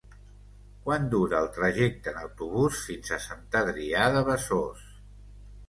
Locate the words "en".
2.13-2.17